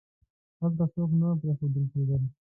هلته 0.61 0.85
څوک 0.93 1.09
نه 1.19 1.27
پریښودل 1.41 1.85
کېدل. 1.93 2.21